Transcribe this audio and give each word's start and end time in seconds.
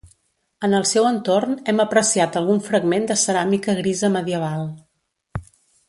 En 0.67 0.71
el 0.77 0.85
seu 0.91 1.09
entorn 1.09 1.51
hem 1.73 1.83
apreciat 1.83 2.39
algun 2.41 2.63
fragment 2.69 3.05
de 3.13 3.19
ceràmica 3.25 3.77
grisa 3.83 4.11
medieval. 4.19 4.67